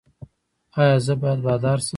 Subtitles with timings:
[0.79, 1.89] ایا زه باید بادار شم؟